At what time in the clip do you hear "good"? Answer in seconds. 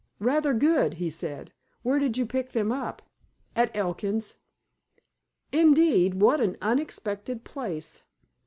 0.55-0.95